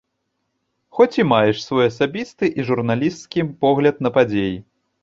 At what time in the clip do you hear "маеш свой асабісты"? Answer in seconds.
1.33-2.45